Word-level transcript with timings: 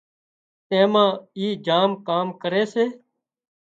تيمان 0.67 1.09
اي 1.37 1.47
جام 1.69 1.89
ڪام 2.07 2.27
ڪري 2.41 2.63
سي 2.73 2.85